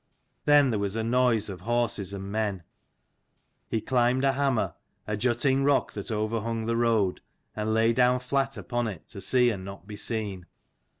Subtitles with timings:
[0.45, 2.63] Then there was a noise of horses and men.
[3.69, 4.73] He climbed a hammer,
[5.05, 7.21] a jutting rock that overhung the road,
[7.55, 10.47] and lay down flat upon it to see and not be seen.